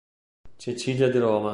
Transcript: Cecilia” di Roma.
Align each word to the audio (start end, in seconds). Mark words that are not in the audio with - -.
Cecilia” 0.57 1.09
di 1.11 1.19
Roma. 1.19 1.49